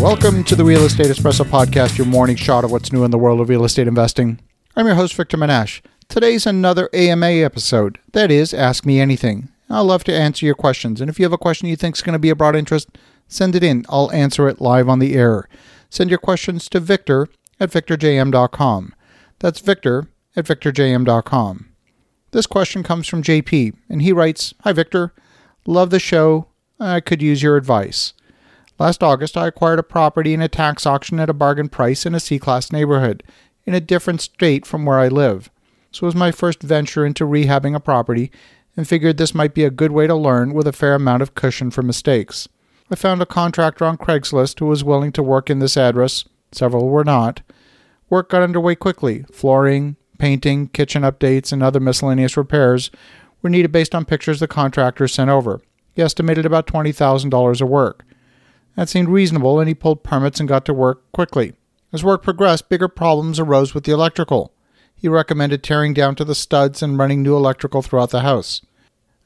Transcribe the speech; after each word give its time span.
Welcome 0.00 0.44
to 0.44 0.56
the 0.56 0.64
Real 0.64 0.84
Estate 0.84 1.08
Espresso 1.08 1.44
Podcast, 1.44 1.98
your 1.98 2.06
morning 2.06 2.34
shot 2.34 2.64
of 2.64 2.72
what's 2.72 2.90
new 2.90 3.04
in 3.04 3.10
the 3.10 3.18
world 3.18 3.38
of 3.38 3.50
real 3.50 3.66
estate 3.66 3.86
investing. 3.86 4.40
I'm 4.74 4.86
your 4.86 4.94
host, 4.94 5.14
Victor 5.14 5.36
Menasce. 5.36 5.82
Today's 6.08 6.46
another 6.46 6.88
AMA 6.94 7.26
episode. 7.26 7.98
That 8.12 8.30
is, 8.30 8.54
Ask 8.54 8.86
Me 8.86 8.98
Anything. 8.98 9.50
I'll 9.68 9.84
love 9.84 10.02
to 10.04 10.14
answer 10.14 10.46
your 10.46 10.54
questions, 10.54 11.02
and 11.02 11.10
if 11.10 11.18
you 11.18 11.26
have 11.26 11.34
a 11.34 11.38
question 11.38 11.68
you 11.68 11.76
think 11.76 11.96
is 11.96 12.02
going 12.02 12.14
to 12.14 12.18
be 12.18 12.30
of 12.30 12.38
broad 12.38 12.56
interest, 12.56 12.88
send 13.28 13.54
it 13.54 13.62
in. 13.62 13.84
I'll 13.90 14.10
answer 14.12 14.48
it 14.48 14.62
live 14.62 14.88
on 14.88 15.00
the 15.00 15.14
air. 15.14 15.46
Send 15.90 16.08
your 16.08 16.18
questions 16.18 16.70
to 16.70 16.80
Victor 16.80 17.28
at 17.60 17.70
victorjm.com. 17.70 18.94
That's 19.38 19.60
Victor 19.60 20.08
at 20.34 20.46
victorjm.com. 20.46 21.68
This 22.30 22.46
question 22.46 22.82
comes 22.82 23.06
from 23.06 23.22
JP, 23.22 23.74
and 23.90 24.00
he 24.00 24.12
writes 24.14 24.54
Hi, 24.62 24.72
Victor. 24.72 25.12
Love 25.66 25.90
the 25.90 26.00
show. 26.00 26.46
I 26.80 27.00
could 27.00 27.20
use 27.20 27.42
your 27.42 27.58
advice. 27.58 28.14
Last 28.80 29.02
August, 29.02 29.36
I 29.36 29.46
acquired 29.46 29.78
a 29.78 29.82
property 29.82 30.32
in 30.32 30.40
a 30.40 30.48
tax 30.48 30.86
auction 30.86 31.20
at 31.20 31.28
a 31.28 31.34
bargain 31.34 31.68
price 31.68 32.06
in 32.06 32.14
a 32.14 32.20
C 32.20 32.38
class 32.38 32.72
neighborhood, 32.72 33.22
in 33.66 33.74
a 33.74 33.80
different 33.80 34.22
state 34.22 34.64
from 34.64 34.86
where 34.86 34.98
I 34.98 35.08
live. 35.08 35.50
This 35.92 36.00
was 36.00 36.14
my 36.14 36.32
first 36.32 36.62
venture 36.62 37.04
into 37.04 37.26
rehabbing 37.26 37.76
a 37.76 37.80
property, 37.80 38.32
and 38.78 38.88
figured 38.88 39.18
this 39.18 39.34
might 39.34 39.52
be 39.52 39.64
a 39.64 39.70
good 39.70 39.92
way 39.92 40.06
to 40.06 40.14
learn 40.14 40.54
with 40.54 40.66
a 40.66 40.72
fair 40.72 40.94
amount 40.94 41.20
of 41.20 41.34
cushion 41.34 41.70
for 41.70 41.82
mistakes. 41.82 42.48
I 42.90 42.94
found 42.94 43.20
a 43.20 43.26
contractor 43.26 43.84
on 43.84 43.98
Craigslist 43.98 44.60
who 44.60 44.66
was 44.66 44.82
willing 44.82 45.12
to 45.12 45.22
work 45.22 45.50
in 45.50 45.58
this 45.58 45.76
address, 45.76 46.24
several 46.50 46.88
were 46.88 47.04
not. 47.04 47.42
Work 48.08 48.30
got 48.30 48.40
underway 48.40 48.76
quickly. 48.76 49.26
Flooring, 49.30 49.96
painting, 50.16 50.68
kitchen 50.68 51.02
updates, 51.02 51.52
and 51.52 51.62
other 51.62 51.80
miscellaneous 51.80 52.34
repairs 52.34 52.90
were 53.42 53.50
needed 53.50 53.72
based 53.72 53.94
on 53.94 54.06
pictures 54.06 54.40
the 54.40 54.48
contractor 54.48 55.06
sent 55.06 55.28
over. 55.28 55.60
He 55.92 56.00
estimated 56.00 56.46
about 56.46 56.66
$20,000 56.66 57.60
of 57.60 57.68
work. 57.68 58.06
That 58.76 58.88
seemed 58.88 59.08
reasonable, 59.08 59.60
and 59.60 59.68
he 59.68 59.74
pulled 59.74 60.02
permits 60.02 60.40
and 60.40 60.48
got 60.48 60.64
to 60.66 60.74
work 60.74 61.10
quickly. 61.12 61.54
As 61.92 62.04
work 62.04 62.22
progressed, 62.22 62.68
bigger 62.68 62.88
problems 62.88 63.40
arose 63.40 63.74
with 63.74 63.84
the 63.84 63.92
electrical. 63.92 64.52
He 64.94 65.08
recommended 65.08 65.62
tearing 65.62 65.94
down 65.94 66.14
to 66.16 66.24
the 66.24 66.34
studs 66.34 66.82
and 66.82 66.98
running 66.98 67.22
new 67.22 67.36
electrical 67.36 67.82
throughout 67.82 68.10
the 68.10 68.20
house. 68.20 68.62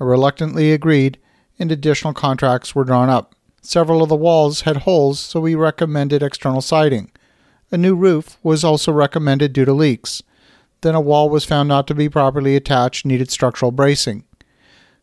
I 0.00 0.04
reluctantly 0.04 0.72
agreed, 0.72 1.18
and 1.58 1.70
additional 1.70 2.12
contracts 2.12 2.74
were 2.74 2.84
drawn 2.84 3.08
up. 3.08 3.34
Several 3.62 4.02
of 4.02 4.08
the 4.08 4.16
walls 4.16 4.62
had 4.62 4.78
holes, 4.78 5.20
so 5.20 5.40
we 5.40 5.54
recommended 5.54 6.22
external 6.22 6.60
siding. 6.60 7.10
A 7.70 7.76
new 7.76 7.94
roof 7.94 8.38
was 8.42 8.64
also 8.64 8.90
recommended 8.90 9.52
due 9.52 9.64
to 9.64 9.72
leaks. 9.72 10.22
Then 10.80 10.94
a 10.94 11.00
wall 11.00 11.28
was 11.28 11.44
found 11.44 11.68
not 11.68 11.86
to 11.88 11.94
be 11.94 12.08
properly 12.08 12.56
attached, 12.56 13.04
needed 13.04 13.30
structural 13.30 13.70
bracing. 13.70 14.24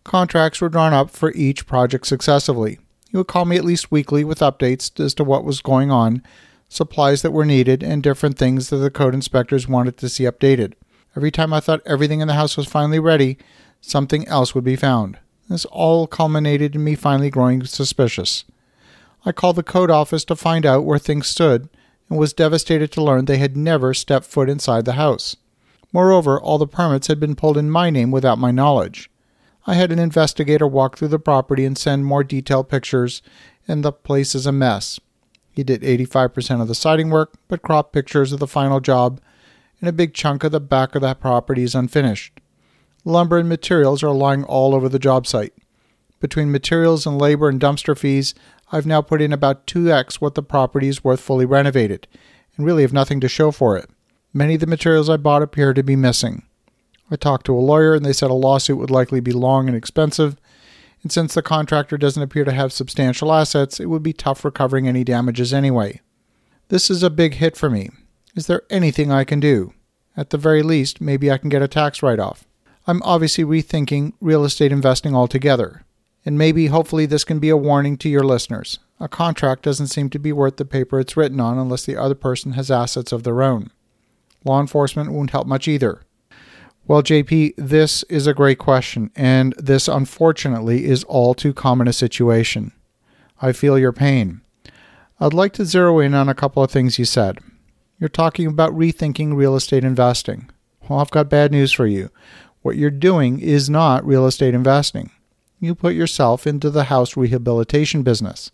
Contracts 0.04 0.60
were 0.60 0.70
drawn 0.70 0.94
up 0.94 1.10
for 1.12 1.32
each 1.34 1.68
project 1.68 2.08
successively. 2.08 2.80
He 3.10 3.18
would 3.18 3.28
call 3.28 3.46
me 3.46 3.56
at 3.56 3.66
least 3.66 3.92
weekly 3.92 4.24
with 4.24 4.40
updates 4.40 5.00
as 5.00 5.14
to 5.16 5.24
what 5.24 5.44
was 5.44 5.62
going 5.62 5.92
on, 5.92 6.24
supplies 6.70 7.22
that 7.22 7.32
were 7.32 7.46
needed, 7.46 7.82
and 7.84 8.04
different 8.04 8.38
things 8.38 8.70
that 8.70 8.78
the 8.78 8.92
code 8.92 9.14
inspectors 9.14 9.68
wanted 9.68 9.98
to 9.98 10.10
see 10.10 10.26
updated. 10.26 10.74
Every 11.16 11.32
time 11.32 11.54
I 11.54 11.60
thought 11.60 11.82
everything 11.86 12.20
in 12.20 12.28
the 12.28 12.34
house 12.34 12.58
was 12.58 12.68
finally 12.68 13.00
ready, 13.00 13.38
something 13.82 14.28
else 14.28 14.54
would 14.54 14.64
be 14.64 14.76
found. 14.76 15.18
This 15.50 15.66
all 15.66 16.08
culminated 16.08 16.76
in 16.76 16.84
me 16.84 16.96
finally 16.96 17.30
growing 17.30 17.64
suspicious. 17.64 18.44
I 19.26 19.32
called 19.32 19.56
the 19.56 19.64
code 19.64 19.90
office 19.90 20.26
to 20.26 20.36
find 20.36 20.66
out 20.66 20.84
where 20.84 21.00
things 21.00 21.28
stood 21.28 21.70
and 22.10 22.20
was 22.20 22.34
devastated 22.34 22.92
to 22.92 23.04
learn 23.04 23.26
they 23.26 23.38
had 23.38 23.58
never 23.58 23.94
stepped 23.94 24.26
foot 24.26 24.50
inside 24.50 24.86
the 24.86 24.94
house. 24.94 25.36
Moreover, 25.94 26.40
all 26.40 26.58
the 26.58 26.68
permits 26.68 27.08
had 27.08 27.20
been 27.20 27.36
pulled 27.36 27.58
in 27.58 27.72
my 27.72 27.90
name 27.90 28.12
without 28.12 28.38
my 28.38 28.52
knowledge. 28.52 29.10
I 29.70 29.74
had 29.74 29.92
an 29.92 30.00
investigator 30.00 30.66
walk 30.66 30.98
through 30.98 31.10
the 31.10 31.20
property 31.20 31.66
and 31.66 31.78
send 31.78 32.06
more 32.06 32.24
detailed 32.24 32.70
pictures, 32.70 33.22
and 33.68 33.84
the 33.84 33.92
place 33.92 34.34
is 34.34 34.46
a 34.46 34.54
mess. 34.54 34.98
He 35.52 35.62
did 35.62 35.82
85% 35.82 36.62
of 36.62 36.70
the 36.70 36.76
siding 36.76 37.10
work, 37.10 37.34
but 37.50 37.62
cropped 37.62 37.92
pictures 37.92 38.32
of 38.32 38.40
the 38.40 38.48
final 38.48 38.80
job, 38.80 39.20
and 39.82 39.90
a 39.90 39.94
big 39.94 40.14
chunk 40.14 40.46
of 40.46 40.54
the 40.54 40.62
back 40.62 40.96
of 40.96 41.02
that 41.02 41.20
property 41.20 41.64
is 41.64 41.76
unfinished. 41.76 42.40
Lumber 43.04 43.38
and 43.38 43.50
materials 43.50 44.04
are 44.04 44.12
lying 44.12 44.46
all 44.46 44.74
over 44.74 44.88
the 44.88 45.00
job 45.00 45.28
site. 45.28 45.54
Between 46.22 46.50
materials 46.50 47.06
and 47.06 47.20
labor 47.20 47.50
and 47.50 47.60
dumpster 47.60 47.98
fees, 47.98 48.34
I've 48.72 48.86
now 48.86 49.02
put 49.02 49.22
in 49.22 49.34
about 49.34 49.68
2x 49.68 50.16
what 50.16 50.36
the 50.36 50.44
property 50.44 50.88
is 50.88 51.04
worth 51.04 51.20
fully 51.20 51.46
renovated, 51.46 52.08
and 52.56 52.66
really 52.66 52.84
have 52.84 52.94
nothing 52.94 53.20
to 53.20 53.28
show 53.28 53.52
for 53.52 53.76
it. 53.78 53.90
Many 54.34 54.54
of 54.56 54.62
the 54.62 54.68
materials 54.68 55.10
I 55.10 55.18
bought 55.18 55.42
appear 55.42 55.74
to 55.74 55.84
be 55.84 55.98
missing. 55.98 56.44
I 57.10 57.16
talked 57.16 57.46
to 57.46 57.56
a 57.56 57.60
lawyer 57.60 57.94
and 57.94 58.06
they 58.06 58.14
said 58.14 58.30
a 58.30 58.36
lawsuit 58.36 58.78
would 58.78 58.92
likely 58.92 59.20
be 59.20 59.32
long 59.32 59.68
and 59.68 59.76
expensive. 59.78 60.38
And 61.04 61.12
since 61.12 61.34
the 61.34 61.42
contractor 61.42 61.98
doesn't 61.98 62.22
appear 62.22 62.44
to 62.44 62.52
have 62.52 62.74
substantial 62.74 63.32
assets, 63.32 63.80
it 63.80 63.86
would 63.86 64.04
be 64.04 64.14
tough 64.14 64.44
recovering 64.44 64.88
any 64.88 65.04
damages 65.04 65.54
anyway. 65.54 66.02
This 66.70 66.90
is 66.90 67.04
a 67.04 67.10
big 67.10 67.36
hit 67.36 67.56
for 67.56 67.70
me. 67.70 67.90
Is 68.36 68.48
there 68.48 68.64
anything 68.70 69.12
I 69.12 69.24
can 69.24 69.40
do? 69.40 69.74
At 70.18 70.32
the 70.32 70.38
very 70.38 70.64
least, 70.64 71.00
maybe 71.00 71.32
I 71.32 71.38
can 71.38 71.50
get 71.50 71.62
a 71.62 71.68
tax 71.68 72.04
write 72.04 72.20
off. 72.20 72.46
I'm 72.88 73.02
obviously 73.04 73.44
rethinking 73.44 74.14
real 74.20 74.44
estate 74.44 74.72
investing 74.72 75.16
altogether. 75.16 75.84
And 76.26 76.38
maybe, 76.38 76.68
hopefully, 76.68 77.06
this 77.06 77.24
can 77.24 77.40
be 77.40 77.50
a 77.50 77.56
warning 77.56 77.98
to 77.98 78.10
your 78.10 78.24
listeners. 78.24 78.80
A 79.00 79.08
contract 79.08 79.64
doesn't 79.64 79.88
seem 79.88 80.10
to 80.10 80.20
be 80.20 80.34
worth 80.34 80.58
the 80.58 80.66
paper 80.66 81.00
it's 81.00 81.16
written 81.16 81.40
on 81.40 81.58
unless 81.58 81.86
the 81.86 81.96
other 81.96 82.16
person 82.16 82.54
has 82.54 82.72
assets 82.72 83.12
of 83.12 83.24
their 83.24 83.42
own. 83.42 83.72
Law 84.44 84.60
enforcement 84.60 85.12
won't 85.12 85.30
help 85.30 85.48
much 85.48 85.68
either. 85.68 86.02
Well, 86.90 87.04
JP, 87.04 87.56
this 87.58 88.04
is 88.04 88.28
a 88.28 88.34
great 88.34 88.60
question, 88.60 89.12
and 89.14 89.54
this 89.58 89.90
unfortunately 89.90 90.86
is 90.86 91.04
all 91.04 91.34
too 91.34 91.54
common 91.54 91.86
a 91.90 91.92
situation. 91.92 92.72
I 93.42 93.52
feel 93.52 93.78
your 93.78 93.92
pain. 93.92 94.40
I'd 95.20 95.34
like 95.34 95.52
to 95.54 95.66
zero 95.66 96.00
in 96.00 96.14
on 96.14 96.30
a 96.30 96.34
couple 96.34 96.64
of 96.64 96.72
things 96.72 96.98
you 96.98 97.04
said. 97.04 97.40
You're 98.00 98.08
talking 98.08 98.48
about 98.48 98.72
rethinking 98.72 99.36
real 99.36 99.58
estate 99.58 99.84
investing. 99.84 100.50
Well, 100.88 101.00
I've 101.00 101.12
got 101.12 101.30
bad 101.30 101.52
news 101.52 101.74
for 101.74 101.86
you. 101.86 102.10
What 102.62 102.78
you're 102.78 102.90
doing 102.90 103.42
is 103.42 103.70
not 103.70 104.06
real 104.06 104.26
estate 104.26 104.54
investing. 104.54 105.12
You 105.60 105.76
put 105.76 105.94
yourself 105.94 106.48
into 106.48 106.70
the 106.70 106.86
house 106.86 107.18
rehabilitation 107.18 108.04
business. 108.04 108.50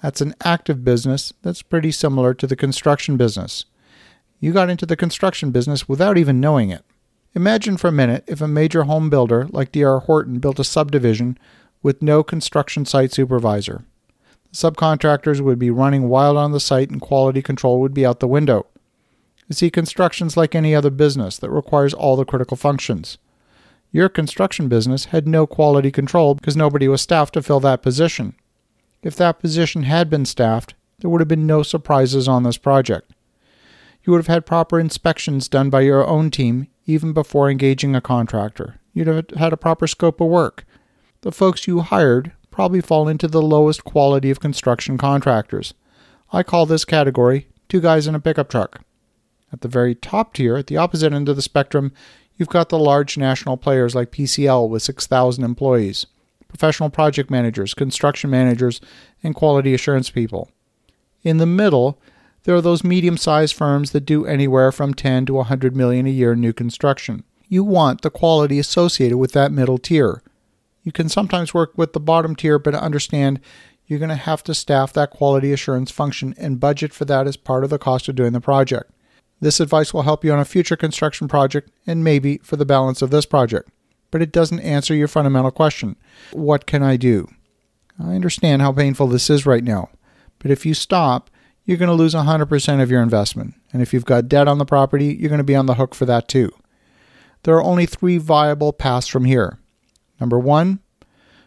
That's 0.00 0.20
an 0.20 0.36
active 0.44 0.84
business 0.84 1.32
that's 1.42 1.62
pretty 1.62 1.90
similar 1.90 2.32
to 2.32 2.46
the 2.46 2.54
construction 2.54 3.16
business. 3.16 3.64
You 4.38 4.52
got 4.52 4.70
into 4.70 4.86
the 4.86 4.96
construction 4.96 5.50
business 5.50 5.88
without 5.88 6.16
even 6.16 6.38
knowing 6.38 6.70
it. 6.70 6.84
Imagine 7.34 7.78
for 7.78 7.88
a 7.88 7.92
minute 7.92 8.24
if 8.26 8.42
a 8.42 8.48
major 8.48 8.84
home 8.84 9.08
builder 9.08 9.46
like 9.50 9.72
D.R. 9.72 10.00
Horton 10.00 10.38
built 10.38 10.58
a 10.58 10.64
subdivision 10.64 11.38
with 11.82 12.02
no 12.02 12.22
construction 12.22 12.84
site 12.84 13.12
supervisor. 13.12 13.84
The 14.50 14.56
subcontractors 14.56 15.40
would 15.40 15.58
be 15.58 15.70
running 15.70 16.10
wild 16.10 16.36
on 16.36 16.52
the 16.52 16.60
site 16.60 16.90
and 16.90 17.00
quality 17.00 17.40
control 17.40 17.80
would 17.80 17.94
be 17.94 18.04
out 18.04 18.20
the 18.20 18.28
window. 18.28 18.66
You 19.48 19.54
see, 19.54 19.70
construction's 19.70 20.36
like 20.36 20.54
any 20.54 20.74
other 20.74 20.90
business 20.90 21.38
that 21.38 21.50
requires 21.50 21.94
all 21.94 22.16
the 22.16 22.26
critical 22.26 22.56
functions. 22.56 23.16
Your 23.90 24.10
construction 24.10 24.68
business 24.68 25.06
had 25.06 25.26
no 25.26 25.46
quality 25.46 25.90
control 25.90 26.34
because 26.34 26.56
nobody 26.56 26.86
was 26.86 27.00
staffed 27.00 27.34
to 27.34 27.42
fill 27.42 27.60
that 27.60 27.82
position. 27.82 28.34
If 29.02 29.16
that 29.16 29.40
position 29.40 29.84
had 29.84 30.10
been 30.10 30.26
staffed, 30.26 30.74
there 31.00 31.10
would 31.10 31.20
have 31.20 31.28
been 31.28 31.46
no 31.46 31.62
surprises 31.62 32.28
on 32.28 32.42
this 32.42 32.58
project. 32.58 33.12
You 34.04 34.12
would 34.12 34.18
have 34.18 34.34
had 34.34 34.46
proper 34.46 34.78
inspections 34.78 35.48
done 35.48 35.70
by 35.70 35.80
your 35.80 36.06
own 36.06 36.30
team 36.30 36.68
even 36.86 37.12
before 37.12 37.50
engaging 37.50 37.94
a 37.94 38.00
contractor. 38.00 38.80
You'd 38.92 39.06
have 39.06 39.30
had 39.30 39.52
a 39.52 39.56
proper 39.56 39.86
scope 39.86 40.20
of 40.20 40.28
work. 40.28 40.64
The 41.22 41.32
folks 41.32 41.66
you 41.66 41.80
hired 41.80 42.32
probably 42.50 42.80
fall 42.80 43.08
into 43.08 43.28
the 43.28 43.42
lowest 43.42 43.84
quality 43.84 44.30
of 44.30 44.40
construction 44.40 44.98
contractors. 44.98 45.74
I 46.32 46.42
call 46.42 46.66
this 46.66 46.84
category 46.84 47.48
two 47.68 47.80
guys 47.80 48.06
in 48.06 48.14
a 48.14 48.20
pickup 48.20 48.48
truck. 48.48 48.82
At 49.52 49.60
the 49.60 49.68
very 49.68 49.94
top 49.94 50.34
tier, 50.34 50.56
at 50.56 50.66
the 50.66 50.76
opposite 50.76 51.12
end 51.12 51.28
of 51.28 51.36
the 51.36 51.42
spectrum, 51.42 51.92
you've 52.36 52.48
got 52.48 52.68
the 52.68 52.78
large 52.78 53.16
national 53.16 53.56
players 53.56 53.94
like 53.94 54.10
PCL 54.10 54.68
with 54.68 54.82
6,000 54.82 55.44
employees, 55.44 56.06
professional 56.48 56.90
project 56.90 57.30
managers, 57.30 57.74
construction 57.74 58.30
managers, 58.30 58.80
and 59.22 59.34
quality 59.34 59.74
assurance 59.74 60.10
people. 60.10 60.50
In 61.22 61.36
the 61.36 61.46
middle, 61.46 61.98
there 62.44 62.54
are 62.54 62.60
those 62.60 62.84
medium-sized 62.84 63.54
firms 63.54 63.92
that 63.92 64.06
do 64.06 64.26
anywhere 64.26 64.72
from 64.72 64.94
10 64.94 65.26
to 65.26 65.34
100 65.34 65.76
million 65.76 66.06
a 66.06 66.10
year 66.10 66.32
in 66.32 66.40
new 66.40 66.52
construction. 66.52 67.24
You 67.48 67.62
want 67.62 68.02
the 68.02 68.10
quality 68.10 68.58
associated 68.58 69.18
with 69.18 69.32
that 69.32 69.52
middle 69.52 69.78
tier. 69.78 70.22
You 70.82 70.90
can 70.90 71.08
sometimes 71.08 71.54
work 71.54 71.72
with 71.76 71.92
the 71.92 72.00
bottom 72.00 72.34
tier, 72.34 72.58
but 72.58 72.74
understand 72.74 73.40
you're 73.86 73.98
going 73.98 74.08
to 74.08 74.16
have 74.16 74.42
to 74.44 74.54
staff 74.54 74.92
that 74.94 75.10
quality 75.10 75.52
assurance 75.52 75.90
function 75.90 76.34
and 76.38 76.58
budget 76.58 76.92
for 76.92 77.04
that 77.04 77.26
as 77.26 77.36
part 77.36 77.62
of 77.62 77.70
the 77.70 77.78
cost 77.78 78.08
of 78.08 78.14
doing 78.14 78.32
the 78.32 78.40
project. 78.40 78.90
This 79.40 79.60
advice 79.60 79.92
will 79.92 80.02
help 80.02 80.24
you 80.24 80.32
on 80.32 80.38
a 80.38 80.44
future 80.44 80.76
construction 80.76 81.28
project 81.28 81.70
and 81.86 82.04
maybe 82.04 82.38
for 82.38 82.56
the 82.56 82.64
balance 82.64 83.02
of 83.02 83.10
this 83.10 83.26
project, 83.26 83.68
but 84.10 84.22
it 84.22 84.32
doesn't 84.32 84.60
answer 84.60 84.94
your 84.94 85.08
fundamental 85.08 85.50
question 85.50 85.96
What 86.32 86.66
can 86.66 86.82
I 86.82 86.96
do? 86.96 87.28
I 88.02 88.14
understand 88.14 88.62
how 88.62 88.72
painful 88.72 89.08
this 89.08 89.28
is 89.28 89.44
right 89.44 89.64
now, 89.64 89.90
but 90.38 90.50
if 90.50 90.64
you 90.64 90.74
stop, 90.74 91.28
you're 91.64 91.76
going 91.76 91.88
to 91.88 91.94
lose 91.94 92.14
100% 92.14 92.82
of 92.82 92.90
your 92.90 93.02
investment. 93.02 93.54
And 93.72 93.82
if 93.82 93.92
you've 93.92 94.04
got 94.04 94.28
debt 94.28 94.48
on 94.48 94.58
the 94.58 94.64
property, 94.64 95.14
you're 95.14 95.28
going 95.28 95.38
to 95.38 95.44
be 95.44 95.56
on 95.56 95.66
the 95.66 95.74
hook 95.74 95.94
for 95.94 96.06
that 96.06 96.28
too. 96.28 96.50
There 97.44 97.56
are 97.56 97.62
only 97.62 97.86
three 97.86 98.18
viable 98.18 98.72
paths 98.72 99.08
from 99.08 99.24
here. 99.24 99.58
Number 100.20 100.38
one, 100.38 100.80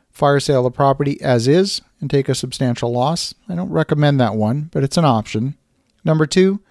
fire 0.10 0.40
sale 0.40 0.64
the 0.64 0.72
property 0.72 1.22
as 1.22 1.48
is 1.48 1.82
and 2.02 2.10
take 2.10 2.30
a 2.30 2.36
substantial 2.36 2.92
loss. 2.92 3.34
I 3.48 3.56
don't 3.56 3.70
recommend 3.70 4.20
that 4.20 4.36
one, 4.36 4.70
but 4.72 4.84
it's 4.84 4.98
an 4.98 5.06
option. 5.06 5.56
Number 6.04 6.26
two, 6.26 6.62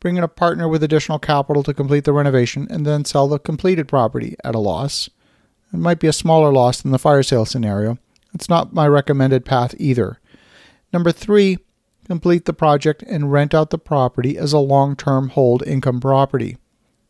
bring 0.00 0.16
in 0.16 0.24
a 0.24 0.28
partner 0.28 0.68
with 0.68 0.82
additional 0.82 1.18
capital 1.18 1.62
to 1.64 1.74
complete 1.74 2.04
the 2.04 2.12
renovation 2.12 2.66
and 2.70 2.86
then 2.86 3.04
sell 3.04 3.28
the 3.28 3.38
completed 3.38 3.88
property 3.88 4.36
at 4.44 4.54
a 4.54 4.58
loss. 4.58 5.10
It 5.72 5.78
might 5.78 6.00
be 6.00 6.08
a 6.08 6.12
smaller 6.12 6.52
loss 6.52 6.80
than 6.80 6.90
the 6.90 6.98
fire 6.98 7.22
sale 7.22 7.44
scenario. 7.44 7.98
It's 8.34 8.48
not 8.48 8.74
my 8.74 8.88
recommended 8.88 9.44
path 9.44 9.74
either. 9.78 10.18
Number 10.92 11.12
three, 11.12 11.58
complete 12.10 12.44
the 12.44 12.52
project 12.52 13.04
and 13.04 13.30
rent 13.30 13.54
out 13.54 13.70
the 13.70 13.78
property 13.78 14.36
as 14.36 14.52
a 14.52 14.58
long 14.58 14.96
term 14.96 15.28
hold 15.28 15.62
income 15.64 16.00
property. 16.00 16.56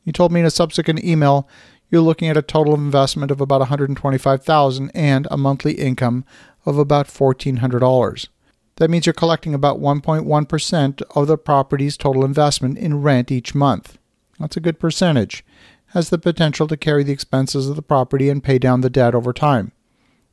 You 0.05 0.13
told 0.13 0.31
me 0.31 0.41
in 0.41 0.47
a 0.47 0.51
subsequent 0.51 1.03
email 1.03 1.49
you're 1.89 2.03
looking 2.03 2.29
at 2.29 2.37
a 2.37 2.43
total 2.43 2.75
investment 2.75 3.31
of 3.31 3.41
about 3.41 3.61
125,000 3.61 4.91
and 4.95 5.27
a 5.31 5.39
monthly 5.39 5.73
income 5.73 6.27
of 6.67 6.77
about 6.77 7.07
$1,400. 7.07 8.29
That 8.77 8.91
means 8.91 9.07
you're 9.07 9.15
collecting 9.15 9.55
about 9.55 9.81
1.1% 9.81 11.03
of 11.17 11.27
the 11.27 11.39
property's 11.39 11.97
total 11.97 12.23
investment 12.23 12.77
in 12.77 13.01
rent 13.01 13.33
each 13.33 13.55
month. 13.55 13.97
That's 14.39 14.59
a 14.59 14.61
good 14.61 14.79
percentage. 14.79 15.47
Has 15.95 16.11
the 16.11 16.19
potential 16.19 16.69
to 16.69 16.77
carry 16.77 17.05
the 17.05 17.13
expenses 17.13 17.71
of 17.71 17.77
the 17.77 17.81
property 17.81 18.29
and 18.29 18.45
pay 18.45 18.59
down 18.59 18.83
the 18.83 18.91
debt 18.91 19.15
over 19.15 19.33
time. 19.33 19.73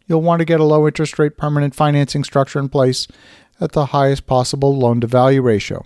You'll 0.08 0.22
want 0.22 0.40
to 0.40 0.46
get 0.46 0.60
a 0.60 0.66
low 0.66 0.88
interest 0.88 1.18
rate 1.20 1.38
permanent 1.38 1.74
financing 1.74 2.24
structure 2.24 2.60
in 2.60 2.68
place 2.70 3.08
at 3.60 3.72
the 3.72 3.88
highest 3.88 4.28
possible 4.28 4.78
loan 4.78 5.02
to 5.02 5.08
value 5.08 5.42
ratio. 5.42 5.86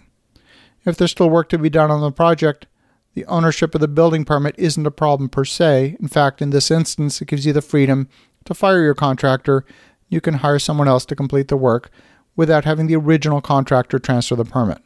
If 0.86 0.98
there's 0.98 1.12
still 1.12 1.30
work 1.30 1.50
to 1.50 1.58
be 1.58 1.70
done 1.70 1.92
on 1.92 2.02
the 2.02 2.12
project, 2.12 2.68
the 3.14 3.26
ownership 3.26 3.76
of 3.76 3.82
the 3.82 3.88
building 3.88 4.26
permit 4.26 4.56
isn't 4.58 4.86
a 4.86 4.92
problem 4.92 5.30
per 5.30 5.46
se. 5.46 5.98
In 6.00 6.08
fact, 6.08 6.42
in 6.42 6.50
this 6.50 6.72
instance, 6.72 7.22
it 7.22 7.28
gives 7.28 7.46
you 7.46 7.54
the 7.54 7.62
freedom 7.62 8.08
to 8.46 8.54
fire 8.54 8.82
your 8.82 8.96
contractor. 8.96 9.66
You 10.10 10.22
can 10.22 10.36
hire 10.36 10.60
someone 10.60 10.88
else 10.88 11.06
to 11.06 11.16
complete 11.16 11.50
the 11.50 11.58
work 11.58 11.92
without 12.36 12.66
having 12.66 12.88
the 12.88 12.96
original 12.96 13.42
contractor 13.42 14.00
transfer 14.00 14.36
the 14.36 14.46
permit. 14.46 14.80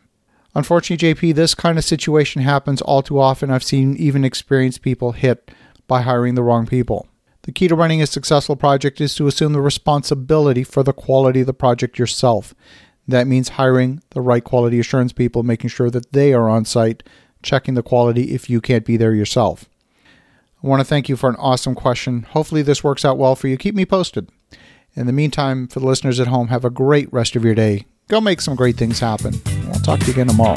Unfortunately, 0.56 1.14
JP, 1.14 1.36
this 1.36 1.54
kind 1.54 1.78
of 1.78 1.84
situation 1.84 2.42
happens 2.42 2.82
all 2.82 3.02
too 3.02 3.20
often. 3.20 3.52
I've 3.52 3.64
seen 3.64 3.96
even 3.98 4.26
experienced 4.26 4.82
people 4.82 5.12
hit 5.12 5.52
by 5.88 6.02
hiring 6.02 6.36
the 6.36 6.44
wrong 6.44 6.66
people. 6.66 7.08
The 7.46 7.52
key 7.52 7.68
to 7.68 7.76
running 7.76 8.02
a 8.02 8.08
successful 8.08 8.56
project 8.56 9.00
is 9.00 9.14
to 9.16 9.28
assume 9.28 9.54
the 9.54 9.62
responsibility 9.62 10.64
for 10.64 10.82
the 10.82 10.94
quality 10.94 11.42
of 11.42 11.48
the 11.48 11.54
project 11.54 12.00
yourself. 12.00 12.56
That 13.08 13.28
means 13.28 13.50
hiring 13.50 14.02
the 14.10 14.22
right 14.22 14.44
quality 14.44 14.80
assurance 14.80 15.14
people, 15.14 15.44
making 15.44 15.70
sure 15.70 15.92
that 15.92 16.12
they 16.12 16.34
are 16.34 16.50
on 16.50 16.66
site, 16.66 17.04
checking 17.44 17.76
the 17.76 17.84
quality 17.84 18.34
if 18.34 18.50
you 18.50 18.62
can't 18.62 18.84
be 18.84 18.98
there 18.98 19.14
yourself. 19.14 19.70
I 20.64 20.68
want 20.68 20.80
to 20.80 20.86
thank 20.86 21.08
you 21.08 21.16
for 21.16 21.30
an 21.30 21.36
awesome 21.36 21.76
question. 21.76 22.24
Hopefully, 22.24 22.64
this 22.64 22.84
works 22.84 23.06
out 23.06 23.20
well 23.20 23.36
for 23.36 23.48
you. 23.48 23.58
Keep 23.58 23.76
me 23.76 23.86
posted. 23.86 24.28
In 24.96 25.06
the 25.06 25.14
meantime, 25.14 25.68
for 25.68 25.80
the 25.80 25.86
listeners 25.86 26.20
at 26.20 26.28
home, 26.28 26.48
have 26.48 26.66
a 26.66 26.72
great 26.72 27.14
rest 27.14 27.36
of 27.36 27.46
your 27.46 27.54
day. 27.54 27.86
Go 28.08 28.20
make 28.20 28.42
some 28.42 28.56
great 28.56 28.76
things 28.76 29.00
happen. 29.00 29.40
I'll 29.68 29.80
talk 29.82 30.00
to 30.00 30.08
you 30.08 30.14
again 30.14 30.28
tomorrow. 30.28 30.56